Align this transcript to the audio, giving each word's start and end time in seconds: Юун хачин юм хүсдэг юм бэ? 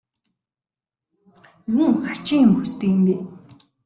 Юун 1.81 1.93
хачин 2.05 2.39
юм 2.45 2.51
хүсдэг 2.57 2.89
юм 2.95 3.01
бэ? 3.07 3.15